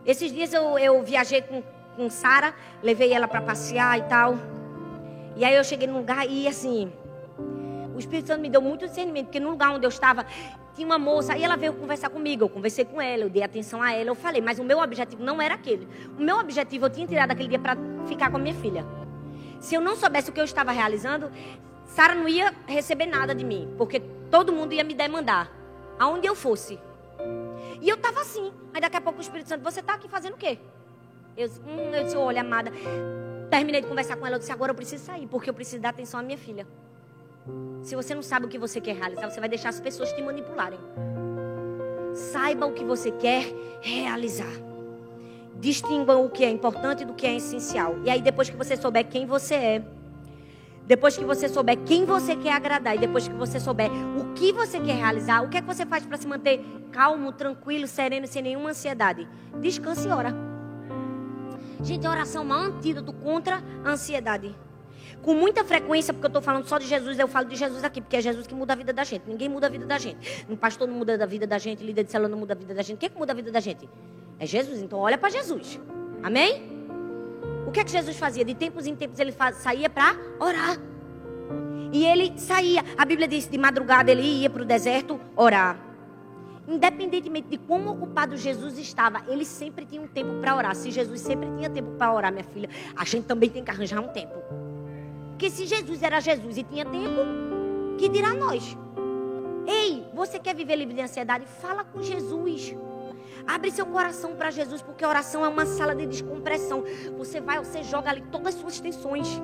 [0.05, 1.63] Esses dias eu, eu viajei com,
[1.95, 2.53] com Sara,
[2.83, 4.37] levei ela para passear e tal.
[5.37, 6.91] E aí eu cheguei num lugar e assim,
[7.95, 10.25] o Espírito Santo me deu muito discernimento, porque no lugar onde eu estava,
[10.79, 12.45] tinha uma moça, e ela veio conversar comigo.
[12.45, 15.21] Eu conversei com ela, eu dei atenção a ela, eu falei, mas o meu objetivo
[15.21, 15.85] não era aquele.
[16.17, 17.75] O meu objetivo eu tinha tirado aquele dia para
[18.07, 18.85] ficar com a minha filha.
[19.59, 21.29] Se eu não soubesse o que eu estava realizando,
[21.85, 23.99] Sara não ia receber nada de mim, porque
[24.31, 25.51] todo mundo ia me demandar,
[25.99, 26.79] aonde eu fosse.
[27.81, 28.53] E eu estava assim.
[28.73, 30.59] Aí daqui a pouco o Espírito Santo, você está aqui fazendo o quê?
[31.35, 32.71] Eu, hum, eu disse, olha, amada.
[33.49, 35.89] Terminei de conversar com ela, eu disse, agora eu preciso sair, porque eu preciso dar
[35.89, 36.65] atenção à minha filha.
[37.81, 40.21] Se você não sabe o que você quer realizar, você vai deixar as pessoas te
[40.21, 40.79] manipularem.
[42.13, 43.45] Saiba o que você quer
[43.81, 44.51] realizar.
[45.59, 47.97] Distingua o que é importante do que é essencial.
[48.03, 49.83] E aí, depois que você souber quem você é,
[50.85, 54.51] depois que você souber quem você quer agradar, e depois que você souber o que
[54.51, 58.27] você quer realizar, o que é que você faz para se manter calmo, tranquilo, sereno,
[58.27, 59.27] sem nenhuma ansiedade?
[59.61, 60.33] Descanse e ora.
[61.83, 64.55] Gente, a oração é um antídoto contra a ansiedade
[65.21, 68.01] com muita frequência, porque eu estou falando só de Jesus, eu falo de Jesus aqui,
[68.01, 69.23] porque é Jesus que muda a vida da gente.
[69.27, 70.45] Ninguém muda a vida da gente.
[70.49, 72.73] Um pastor não muda a vida da gente, líder de célula não muda a vida
[72.73, 72.97] da gente.
[72.97, 73.89] Quem é que muda a vida da gente?
[74.39, 74.81] É Jesus.
[74.81, 75.79] Então olha para Jesus.
[76.23, 76.79] Amém?
[77.67, 78.43] O que é que Jesus fazia?
[78.43, 80.79] De tempos em tempos ele saía para orar.
[81.91, 82.83] E ele saía.
[82.97, 85.79] A Bíblia diz de madrugada ele ia para o deserto orar.
[86.67, 90.75] Independentemente de como ocupado Jesus estava, ele sempre tinha um tempo para orar.
[90.75, 93.99] Se Jesus sempre tinha tempo para orar, minha filha, a gente também tem que arranjar
[93.99, 94.33] um tempo.
[95.39, 98.77] Porque se Jesus era Jesus e tinha tempo, que dirá nós?
[99.65, 101.45] Ei, você quer viver livre de ansiedade?
[101.61, 102.75] Fala com Jesus.
[103.47, 106.83] Abre seu coração para Jesus, porque a oração é uma sala de descompressão.
[107.17, 109.41] Você vai, você joga ali todas as suas tensões.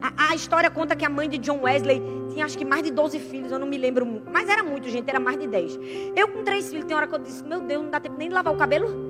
[0.00, 2.92] A, a, história conta que a mãe de John Wesley tinha acho que mais de
[2.92, 4.06] 12 filhos, eu não me lembro.
[4.32, 5.80] Mas era muito, gente, era mais de 10.
[6.14, 8.28] Eu com três filhos, tem hora que eu disse, meu Deus, não dá tempo nem
[8.28, 9.07] de lavar o cabelo?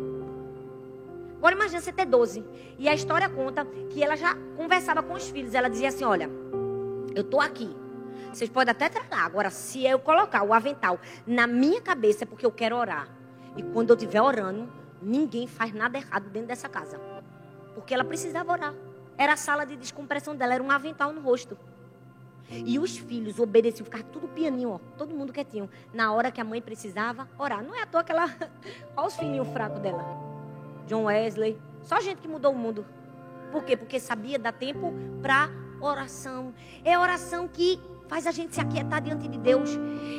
[1.39, 2.45] Agora imagina você ter 12.
[2.79, 5.55] E a história conta que ela já conversava com os filhos.
[5.55, 6.29] Ela dizia assim: Olha,
[7.15, 7.75] eu estou aqui.
[8.33, 9.25] Vocês podem até treinar.
[9.25, 13.09] Agora, se eu colocar o avental na minha cabeça, é porque eu quero orar.
[13.57, 14.69] E quando eu estiver orando,
[15.01, 17.01] ninguém faz nada errado dentro dessa casa.
[17.75, 18.75] Porque ela precisava orar.
[19.17, 21.57] Era a sala de descompressão dela, era um avental no rosto.
[22.51, 25.69] E os filhos obedeciam, ficavam tudo pianinho, ó, todo mundo quietinho.
[25.93, 27.63] Na hora que a mãe precisava orar.
[27.63, 28.27] Não é à toa que ela.
[28.97, 30.28] Olha os filhinhos fracos dela.
[30.89, 32.85] John Wesley, só gente que mudou o mundo.
[33.53, 33.77] Por quê?
[33.77, 36.53] Porque sabia dar tempo para oração.
[36.85, 39.71] É oração que faz a gente se aquietar diante de Deus.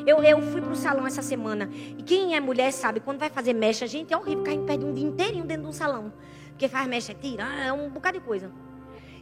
[0.05, 1.69] Eu, eu fui para o salão essa semana.
[1.97, 4.77] E quem é mulher sabe, quando vai fazer mecha, gente, é horrível ficar em pé
[4.77, 6.13] de um dia inteirinho dentro de um salão.
[6.49, 8.51] Porque faz mecha, tira, é um bocado de coisa.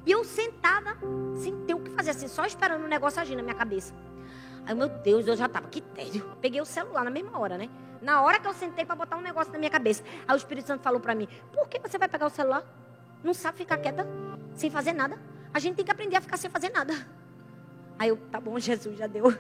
[0.06, 0.98] E eu sentada,
[1.36, 3.94] sem ter o que fazer, assim, só esperando o negócio agir na minha cabeça.
[4.66, 6.26] Aí, meu Deus, eu já estava, que tédio.
[6.42, 7.70] Peguei o celular na mesma hora, né?
[8.02, 10.04] Na hora que eu sentei para botar um negócio na minha cabeça.
[10.28, 12.64] Aí o Espírito Santo falou para mim: Por que você vai pegar o celular?
[13.24, 14.08] Não sabe ficar quieta,
[14.54, 15.20] sem fazer nada?
[15.54, 16.94] A gente tem que aprender a ficar sem fazer nada.
[17.98, 19.34] Aí eu, tá bom, Jesus, já deu.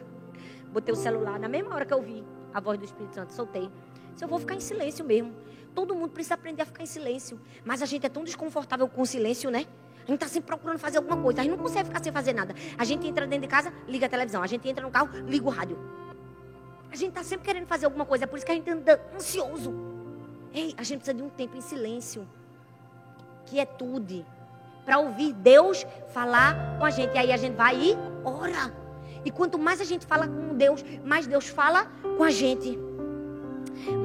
[0.71, 3.69] Botei o celular na mesma hora que eu vi a voz do Espírito Santo, soltei.
[4.15, 5.33] Se eu vou ficar em silêncio mesmo.
[5.75, 7.39] Todo mundo precisa aprender a ficar em silêncio.
[7.63, 9.67] Mas a gente é tão desconfortável com o silêncio, né?
[10.07, 11.41] A gente está sempre procurando fazer alguma coisa.
[11.41, 12.55] A gente não consegue ficar sem fazer nada.
[12.77, 14.41] A gente entra dentro de casa, liga a televisão.
[14.41, 15.77] A gente entra no carro, liga o rádio.
[16.91, 19.01] A gente está sempre querendo fazer alguma coisa, é por isso que a gente anda
[19.15, 19.73] ansioso.
[20.53, 22.27] Ei, a gente precisa de um tempo em silêncio.
[23.45, 24.25] Quietude.
[24.85, 27.13] Para ouvir Deus falar com a gente.
[27.13, 28.73] E aí a gente vai e ora.
[29.25, 32.79] E quanto mais a gente fala com Deus, mais Deus fala com a gente.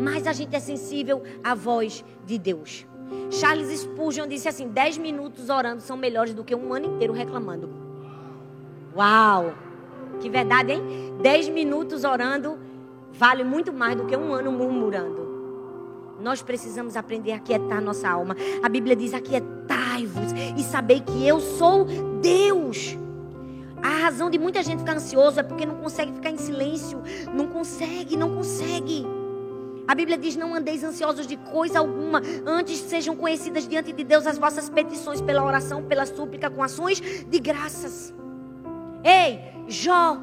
[0.01, 2.87] Mais a gente é sensível à voz de Deus.
[3.31, 7.71] Charles Spurgeon disse assim: 10 minutos orando são melhores do que um ano inteiro reclamando.
[8.95, 9.55] Uau!
[10.21, 10.83] Que verdade, hein?
[11.23, 12.59] 10 minutos orando
[13.13, 15.33] vale muito mais do que um ano murmurando.
[16.21, 18.37] Nós precisamos aprender a quietar nossa alma.
[18.63, 21.85] A Bíblia diz: aquietai-vos e sabei que eu sou
[22.21, 22.97] Deus.
[23.83, 27.03] A razão de muita gente ficar ansioso é porque não consegue ficar em silêncio.
[27.35, 29.05] Não consegue, não consegue.
[29.89, 34.27] A Bíblia diz: não andeis ansiosos de coisa alguma, antes sejam conhecidas diante de Deus
[34.27, 38.15] as vossas petições pela oração, pela súplica, com ações de graças.
[39.03, 40.19] Ei, Jó.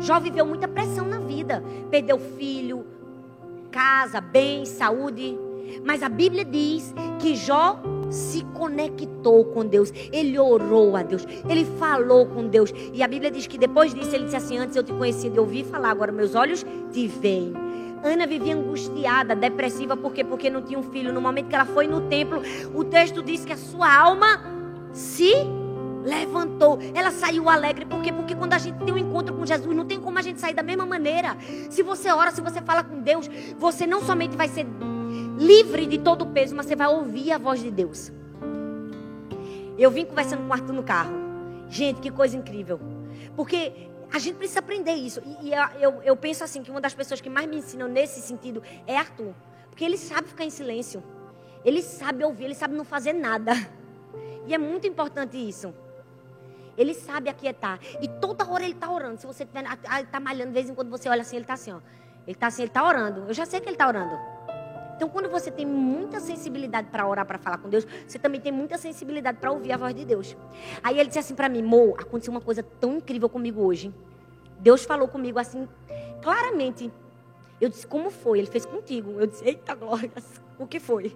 [0.00, 1.19] Jó viveu muita pressão na
[1.50, 1.62] vida.
[1.90, 2.86] Perdeu filho,
[3.70, 5.36] casa, bem, saúde.
[5.84, 11.64] Mas a Bíblia diz que Jó se conectou com Deus, ele orou a Deus, ele
[11.78, 12.72] falou com Deus.
[12.92, 15.42] E a Bíblia diz que depois disso ele disse assim: Antes eu te conhecia, eu
[15.42, 17.52] ouvi falar, agora meus olhos te veem.
[18.02, 20.24] Ana vivia angustiada, depressiva, por quê?
[20.24, 21.12] Porque não tinha um filho.
[21.12, 22.40] No momento que ela foi no templo,
[22.74, 24.42] o texto diz que a sua alma
[24.92, 25.32] se
[26.04, 26.78] levantou.
[26.94, 27.84] Ela saiu alegre.
[27.84, 28.12] Por quê?
[28.12, 30.54] Porque quando a gente tem um encontro com Jesus, não tem como a gente sair
[30.54, 31.36] da mesma maneira.
[31.70, 34.66] Se você ora, se você fala com Deus, você não somente vai ser
[35.38, 38.12] livre de todo o peso, mas você vai ouvir a voz de Deus.
[39.78, 41.12] Eu vim conversando com o Arthur no carro.
[41.68, 42.80] Gente, que coisa incrível.
[43.34, 45.22] Porque a gente precisa aprender isso.
[45.40, 48.62] E, eu, eu penso assim, que uma das pessoas que mais me ensinam nesse sentido
[48.86, 49.32] é Arthur.
[49.70, 51.02] Porque ele sabe ficar em silêncio.
[51.64, 53.52] Ele sabe ouvir, ele sabe não fazer nada.
[54.46, 55.72] E é muito importante isso.
[56.80, 57.78] Ele sabe aquietar.
[58.00, 59.20] E toda hora ele está orando.
[59.20, 61.80] Se você está malhando, de vez em quando você olha assim, ele está assim, ó.
[62.26, 63.24] Ele está assim, ele está orando.
[63.28, 64.18] Eu já sei que ele está orando.
[64.96, 68.50] Então, quando você tem muita sensibilidade para orar, para falar com Deus, você também tem
[68.50, 70.34] muita sensibilidade para ouvir a voz de Deus.
[70.82, 73.94] Aí ele disse assim para mim, Mo, aconteceu uma coisa tão incrível comigo hoje.
[74.58, 75.68] Deus falou comigo assim,
[76.22, 76.90] claramente.
[77.60, 78.38] Eu disse, como foi?
[78.38, 79.20] Ele fez contigo.
[79.20, 80.10] Eu disse, eita glória,
[80.58, 81.14] o que foi?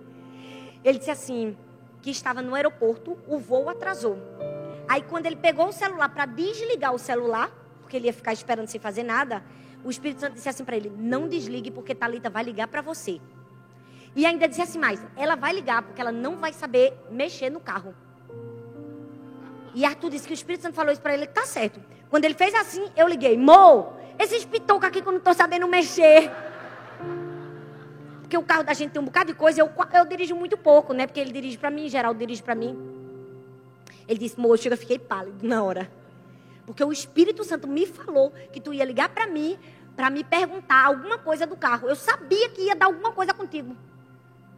[0.85, 1.57] Ele disse assim,
[2.03, 4.19] que estava no aeroporto, o voo atrasou.
[4.89, 8.67] Aí quando ele pegou o celular para desligar o celular, porque ele ia ficar esperando
[8.69, 9.43] sem fazer nada,
[9.83, 13.21] o Espírito Santo disse assim para ele: "Não desligue porque Talita vai ligar para você".
[14.17, 17.61] E ainda disse assim mais: "Ela vai ligar porque ela não vai saber mexer no
[17.61, 17.95] carro".
[19.75, 21.81] E Arthur disse que o Espírito Santo falou isso para ele, tá certo.
[22.09, 25.67] Quando ele fez assim, eu liguei: "Mo, esse pitoca aqui que eu não tô sabendo
[25.67, 26.31] mexer".
[28.21, 30.93] Porque o carro da gente tem um bocado de coisa, eu, eu dirijo muito pouco,
[30.93, 31.07] né?
[31.07, 32.94] Porque ele dirige para mim, geral dirige para mim.
[34.09, 35.91] Ele disse, moço, eu fiquei pálido na hora.
[36.67, 39.59] Porque o Espírito Santo me falou que tu ia ligar para mim,
[39.97, 41.89] para me perguntar alguma coisa do carro.
[41.89, 43.77] Eu sabia que ia dar alguma coisa contigo.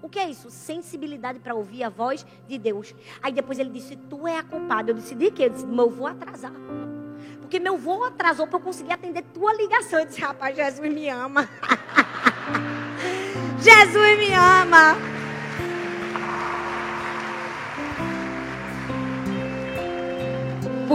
[0.03, 0.51] O que é isso?
[0.51, 2.95] Sensibilidade para ouvir a voz de Deus.
[3.23, 4.91] Aí depois ele disse, tu é a culpada.
[4.91, 5.45] Eu disse, de quê?
[5.45, 6.53] Eu disse, meu voo atrasar.
[7.41, 9.99] Porque meu voo atrasou para eu conseguir atender tua ligação.
[10.01, 11.49] Eu disse, rapaz, Jesus me ama.
[13.59, 15.16] Jesus me ama.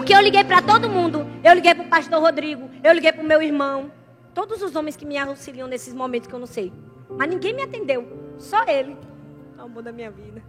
[0.02, 1.28] Porque eu liguei para todo mundo.
[1.44, 2.72] Eu liguei para o pastor Rodrigo.
[2.84, 3.92] Eu liguei para o meu irmão.
[4.34, 6.74] Todos os homens que me auxiliam nesses momentos que eu não sei.
[7.08, 8.36] Mas ninguém me atendeu.
[8.40, 8.98] Só ele.
[9.56, 10.42] É o amor da minha vida.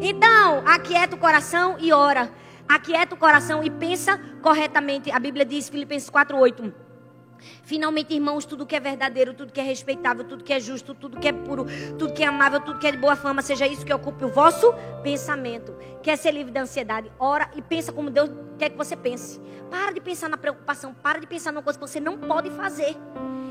[0.00, 2.30] Então, aquieta o coração e ora.
[2.68, 5.10] Aquieta o coração e pensa corretamente.
[5.10, 6.72] A Bíblia diz, Filipenses 4,8.
[7.62, 11.18] Finalmente, irmãos, tudo que é verdadeiro, tudo que é respeitável, tudo que é justo, tudo
[11.18, 11.66] que é puro,
[11.98, 14.28] tudo que é amável, tudo que é de boa fama, seja isso que ocupe o
[14.28, 15.74] vosso pensamento.
[16.02, 17.10] Quer ser livre da ansiedade?
[17.18, 19.40] Ora e pensa como Deus quer que você pense.
[19.70, 22.96] Para de pensar na preocupação, para de pensar numa coisa que você não pode fazer.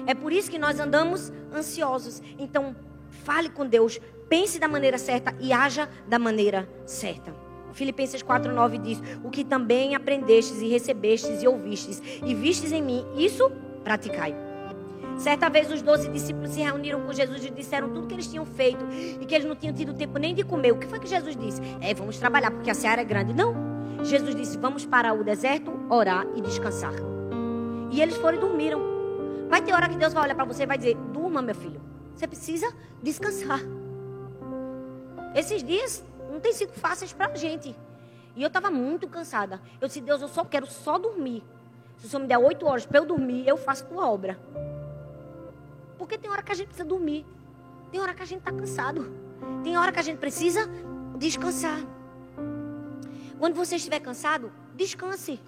[0.06, 2.22] É por isso que nós andamos ansiosos.
[2.38, 2.76] Então,
[3.24, 7.34] fale com Deus, pense da maneira certa e haja da maneira certa.
[7.74, 13.06] Filipenses 4:9 diz: "O que também aprendestes e recebestes e ouvistes e vistes em mim,
[13.16, 13.52] isso
[13.84, 14.36] praticai.
[15.18, 18.46] Certa vez os doze discípulos se reuniram com Jesus e disseram tudo que eles tinham
[18.46, 18.84] feito
[19.22, 20.72] e que eles não tinham tido tempo nem de comer.
[20.72, 21.62] O que foi que Jesus disse?
[21.82, 23.34] É, vamos trabalhar porque a seara é grande.
[23.34, 23.54] Não.
[24.04, 26.94] Jesus disse, vamos para o deserto, orar e descansar.
[27.92, 28.82] E eles foram e dormiram.
[29.50, 31.80] Vai ter hora que Deus vai olhar para você e vai dizer, durma meu filho.
[32.16, 33.60] Você precisa descansar.
[35.36, 37.76] Esses dias não tem sido fáceis para a gente.
[38.36, 39.62] E eu estava muito cansada.
[39.80, 41.44] Eu disse, Deus, eu só quero só dormir.
[41.98, 44.38] Se o Senhor me der oito horas para eu dormir, eu faço tua obra.
[45.98, 47.26] Porque tem hora que a gente precisa dormir.
[47.92, 49.12] Tem hora que a gente está cansado.
[49.64, 50.70] Tem hora que a gente precisa
[51.18, 51.80] descansar.
[53.40, 55.40] Quando você estiver cansado, descanse.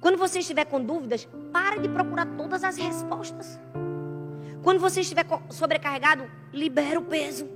[0.00, 3.58] Quando você estiver com dúvidas, pare de procurar todas as respostas.
[4.62, 7.48] Quando você estiver sobrecarregado, libere o peso.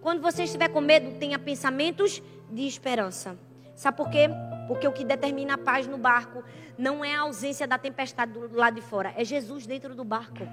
[0.00, 3.36] Quando você estiver com medo, tenha pensamentos de esperança.
[3.74, 4.28] Sabe por quê?
[4.66, 6.44] Porque o que determina a paz no barco
[6.78, 10.46] não é a ausência da tempestade do lado de fora, é Jesus dentro do barco.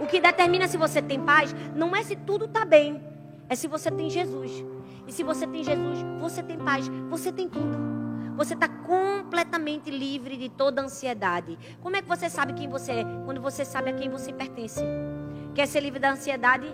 [0.00, 3.02] O que determina se você tem paz não é se tudo está bem,
[3.48, 4.64] é se você tem Jesus.
[5.06, 7.76] E se você tem Jesus, você tem paz, você tem tudo.
[8.36, 11.58] Você está completamente livre de toda ansiedade.
[11.80, 13.04] Como é que você sabe quem você é?
[13.24, 14.80] Quando você sabe a quem você pertence.
[15.54, 16.72] Quer ser livre da ansiedade?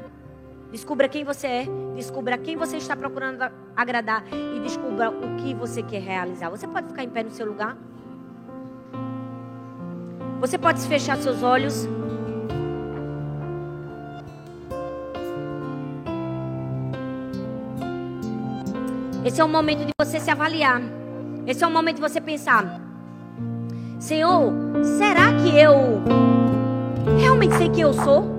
[0.75, 5.85] Descubra quem você é, descubra quem você está procurando agradar e descubra o que você
[5.85, 6.51] quer realizar.
[6.51, 7.77] Você pode ficar em pé no seu lugar?
[10.41, 11.89] Você pode fechar seus olhos?
[19.25, 20.83] Esse é o momento de você se avaliar.
[21.47, 22.81] Esse é o momento de você pensar:
[24.01, 24.53] Senhor,
[24.99, 26.03] será que eu
[27.17, 28.34] realmente sei quem eu sou?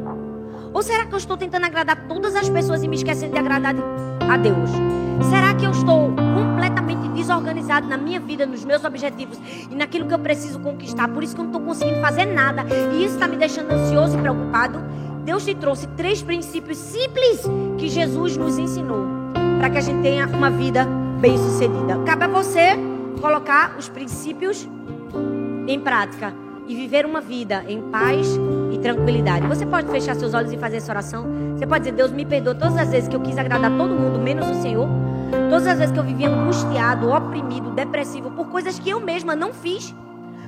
[0.76, 3.74] Ou será que eu estou tentando agradar todas as pessoas e me esquecendo de agradar
[4.30, 4.70] a Deus?
[5.30, 9.40] Será que eu estou completamente desorganizado na minha vida, nos meus objetivos
[9.72, 11.08] e naquilo que eu preciso conquistar?
[11.08, 14.18] Por isso que eu não estou conseguindo fazer nada e isso está me deixando ansioso
[14.18, 14.84] e preocupado?
[15.24, 17.44] Deus te trouxe três princípios simples
[17.78, 19.08] que Jesus nos ensinou
[19.58, 20.86] para que a gente tenha uma vida
[21.22, 22.00] bem-sucedida.
[22.06, 22.78] Cabe a você
[23.22, 24.68] colocar os princípios
[25.68, 26.34] em prática
[26.68, 28.38] e viver uma vida em paz
[28.86, 29.48] tranquilidade.
[29.48, 31.26] Você pode fechar seus olhos e fazer essa oração?
[31.56, 34.20] Você pode dizer: Deus me perdoa todas as vezes que eu quis agradar todo mundo,
[34.20, 34.88] menos o Senhor.
[35.50, 39.52] Todas as vezes que eu vivia angustiado, oprimido, depressivo por coisas que eu mesma não
[39.52, 39.94] fiz,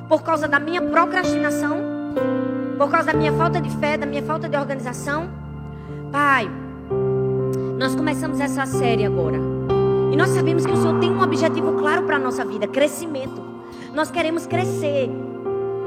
[0.08, 1.78] por causa da minha procrastinação,
[2.78, 5.28] por causa da minha falta de fé, da minha falta de organização.
[6.12, 6.48] Pai,
[7.80, 9.40] nós começamos essa série agora.
[10.12, 13.42] E nós sabemos que o Senhor tem um objetivo claro para a nossa vida: crescimento.
[13.96, 15.10] Nós queremos crescer.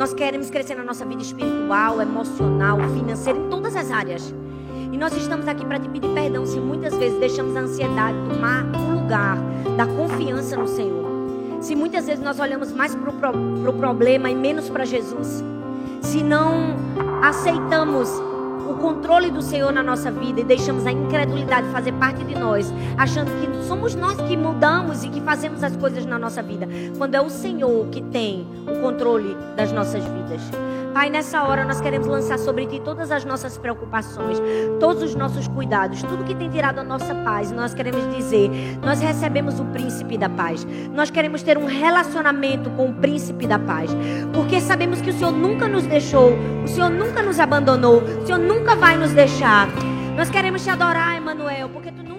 [0.00, 4.34] Nós queremos crescer na nossa vida espiritual, emocional, financeira, em todas as áreas.
[4.90, 8.64] E nós estamos aqui para te pedir perdão se muitas vezes deixamos a ansiedade tomar
[8.64, 9.36] o lugar
[9.76, 11.06] da confiança no Senhor.
[11.60, 15.44] Se muitas vezes nós olhamos mais para o pro, problema e menos para Jesus.
[16.00, 16.76] Se não
[17.22, 18.08] aceitamos
[18.80, 23.30] controle do Senhor na nossa vida e deixamos a incredulidade fazer parte de nós, achando
[23.30, 26.66] que somos nós que mudamos e que fazemos as coisas na nossa vida,
[26.96, 30.40] quando é o Senhor que tem o controle das nossas vidas.
[30.92, 34.38] Pai, nessa hora nós queremos lançar sobre ti todas as nossas preocupações,
[34.80, 37.52] todos os nossos cuidados, tudo que tem tirado a nossa paz.
[37.52, 38.50] Nós queremos dizer,
[38.82, 40.66] nós recebemos o príncipe da paz.
[40.92, 43.90] Nós queremos ter um relacionamento com o príncipe da paz,
[44.32, 46.32] porque sabemos que o Senhor nunca nos deixou,
[46.64, 49.68] o Senhor nunca nos abandonou, o Senhor nunca vai nos deixar.
[50.16, 52.09] Nós queremos te adorar, Emanuel, porque tu